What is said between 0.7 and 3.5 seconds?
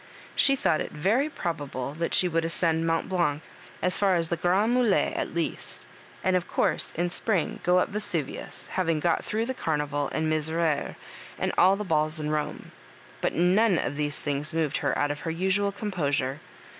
it very probable that she would> ascend Mont Blanc